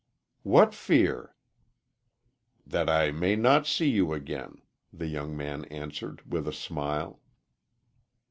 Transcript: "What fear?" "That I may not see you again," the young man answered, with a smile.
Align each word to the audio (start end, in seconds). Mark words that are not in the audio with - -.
"What 0.41 0.73
fear?" 0.73 1.35
"That 2.65 2.89
I 2.89 3.11
may 3.11 3.35
not 3.35 3.67
see 3.67 3.87
you 3.87 4.13
again," 4.13 4.63
the 4.91 5.05
young 5.05 5.37
man 5.37 5.65
answered, 5.65 6.23
with 6.25 6.47
a 6.47 6.53
smile. 6.53 7.19